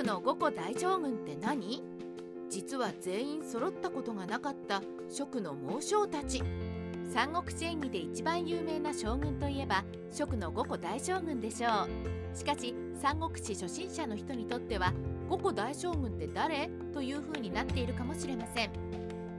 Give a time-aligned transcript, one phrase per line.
[0.00, 1.82] の五個大将軍って何？
[2.48, 6.42] 実は全員揃ったことがなかった蜀の猛将たち。
[7.12, 12.36] 三国志演義で一番有名な将軍といえば蜀の五個大将軍でしょう。
[12.36, 14.94] しかし三国志初心者の人にとっては
[15.28, 16.70] 五個大将軍って誰？
[16.92, 18.70] という風になっているかもしれません。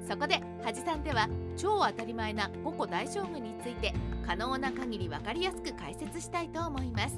[0.08, 1.28] そこで恥さんでは
[1.58, 3.94] 超当たり前な五個大将軍について
[4.26, 7.16] 可能な限り分かりやすく解説したいと思います。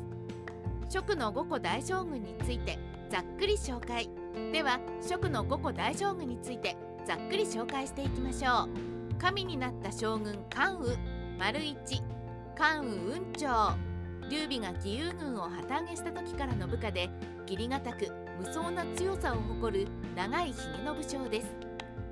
[0.89, 2.77] 蜀の五個大将軍について
[3.09, 4.09] ざっくり紹介。
[4.51, 9.15] では蜀の五個大将軍についてざっくり紹介していきましょう。
[9.19, 10.97] 神になった将軍関羽。
[11.37, 12.01] 丸一。
[12.57, 13.95] 関羽雲長。
[14.29, 17.09] 劉備が義勇軍を旗揚げした時からの部下で
[17.47, 21.55] 義理堅く無双な強さを誇る長いひげの武将です。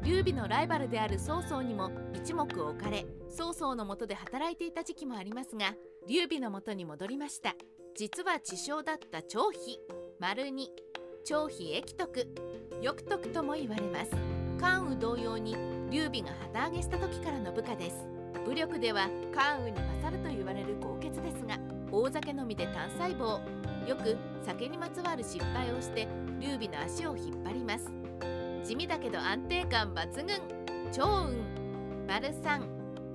[0.04, 5.76] 劉備のライバルである曹操にも一目置かれ曹操の下で働いていた時期もありますが
[6.08, 7.56] 劉備の元に戻りました。
[7.96, 9.80] 実は知将だった張飛。
[10.20, 10.70] 丸二。
[11.26, 12.28] 張飛益徳。
[12.82, 14.12] 翼徳とも言われます。
[14.60, 15.56] 関羽同様に
[15.90, 18.06] 劉備が旗揚げした時からの部下です。
[18.46, 21.58] 武力では関羽に勝ると言われる豪傑ですが
[21.92, 23.40] 大酒飲みで単細胞。
[23.88, 26.08] よく酒にまつわる失敗をして
[26.40, 27.90] 劉備の足を引っ張ります。
[28.64, 30.26] 地味だけど安定感抜群。
[30.92, 31.34] 趙雲。
[32.08, 32.62] 丸三。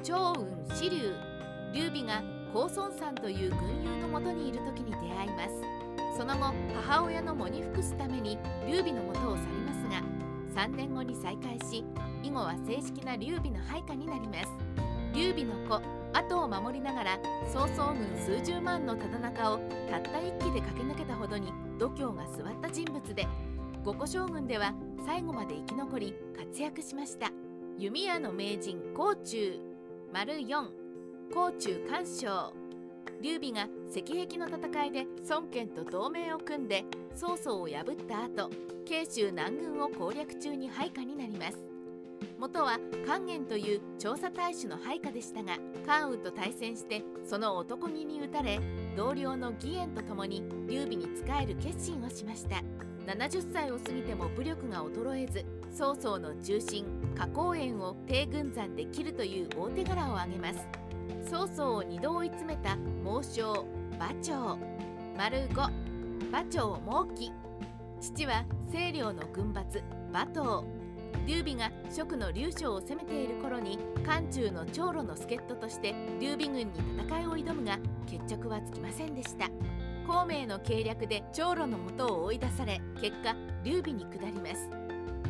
[0.03, 1.15] 趙雲紫龍
[1.73, 5.88] 劉備が高孫山という軍友のもとにいる時に出会います。
[6.17, 6.55] その後
[6.87, 9.89] 母親の喪に服すために劉備のもとを去ります
[10.57, 11.85] が3年後に再会し
[12.23, 14.49] 以後は正式な劉備の配下になります。
[15.15, 15.81] 劉備の子
[16.13, 17.19] 後を守りながら
[17.53, 19.59] 曹操軍数十万のただ中を
[19.91, 23.27] たった一騎で駆け抜けたほどに度胸が座った人物で
[23.85, 24.75] 五個将軍では
[25.07, 27.31] 最後まで生き残り活躍しました。
[27.79, 29.61] 弓矢の名人甲冑
[30.13, 30.67] 丸4
[31.33, 32.53] 甲冑干渉
[33.23, 38.51] 劉備が石壁の戦いで孫権と同盟を組んで曹操を破った後
[38.85, 41.59] 慶州南軍を攻略中に配下になります。
[42.39, 45.57] 元は勸玄という調査大使の配下でしたが
[45.87, 48.61] 関羽と対戦してその男気に打たれ
[48.97, 52.63] 同僚の義援と共に劉備に仕える決心をしました。
[53.07, 56.85] 70歳を過ぎても武力が衰えず曹操の重臣
[57.17, 60.88] 花公園を帝軍山で切るという大手柄を挙げます。
[61.25, 64.59] 曹操を2度追い詰めた猛将馬長。
[65.17, 65.71] 丸5
[66.29, 67.33] 馬長猛騎。
[68.01, 70.65] 父は清涼の軍閥馬頭。
[71.27, 79.49] 劉備が蜀の劉将を攻めている頃に漢中の長老の助っ人として劉備軍に戦いを挑むが決着はつきませんでした。
[80.07, 84.71] 孔明の計略で長老のもとを追い出され結果劉備に下ります。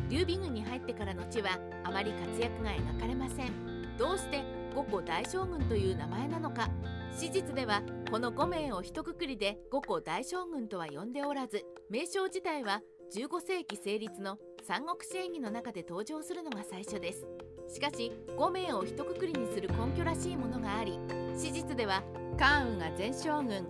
[0.09, 3.51] 劉備軍に入ってからの地はあまり活躍が描かれません。
[3.97, 4.43] どうして
[4.75, 6.69] 五個大将軍という名前なのか。
[7.11, 12.81] 史実ではこの5名を一括りで五個大将軍とは呼んでおらず名称自体は
[13.13, 17.27] 15世紀成立の三国志演義の中で登場するのが最初です。
[17.67, 20.99] しかし5名を一括りにする根拠らしいものがあり
[21.37, 22.01] 史実では
[22.37, 23.65] 関羽が前将軍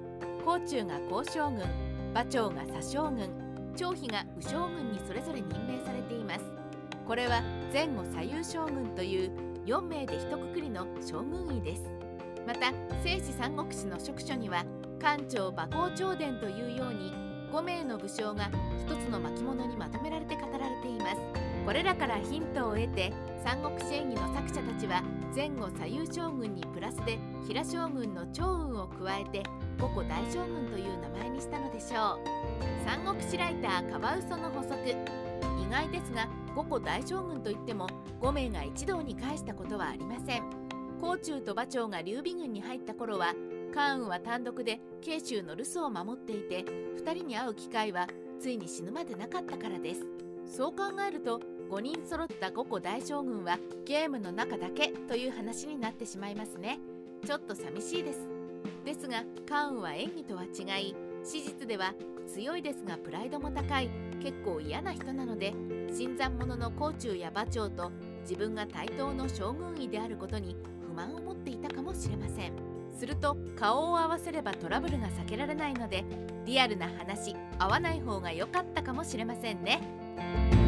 [0.46, 1.66] 甲冑が高将軍
[2.12, 6.46] 馬長が左将軍張飛が右将軍にそれぞれ任命されています。
[7.06, 7.42] これは
[7.74, 11.84] 前後左右将軍という4名で一括りの将軍位です。
[12.48, 12.72] また
[13.04, 14.66] 聖史三国志の職書には
[15.02, 17.12] 官庁馬行長伝というように
[17.52, 21.16] 5名の武将が一つの巻物にまとめられて語られています。
[21.66, 25.04] これらからヒントを得て三国志演義の作者たちは
[25.36, 29.44] 前後左右将軍にプラスで平将軍の趙雲を加えて
[29.80, 32.20] 五個大将軍という名前にしたのでしょう。
[32.86, 34.76] 三国志ライターカワウソの補足。
[34.90, 36.28] 意外ですが
[36.60, 37.88] 五個大将軍といっても
[38.20, 40.44] 5名が一堂に会したことはありません。
[41.00, 43.34] 甲冑と馬長が劉備軍に入った頃は
[43.74, 46.66] 関羽は単独で慶州の留守を守っていて
[46.98, 48.08] 2人に会う機会は
[48.42, 50.02] ついに死ぬまでなかったからです。
[50.46, 51.40] そう考えると
[51.72, 56.78] 5人揃った五個大将軍はゲームの中だけという話になってしまいますね。
[57.26, 58.20] ちょっと寂しいです。
[58.84, 61.94] ですが関羽は演技とは違い史実では
[62.28, 64.09] 強いですがプライドも高い。
[64.20, 65.54] 結構嫌な人なので
[65.94, 70.56] 新参者の甲冑や馬長と自分が対等の将軍位であることに
[70.88, 72.54] 不満を持っていたかもしれません。
[73.00, 76.04] すると顔を合わせればトラブルが避けられないので
[76.46, 80.59] リアルな話合わない方が良かったかもしれませんね。